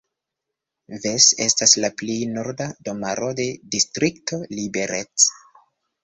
[1.01, 5.27] Ves estas la plej norda domaro de distrikto Liberec.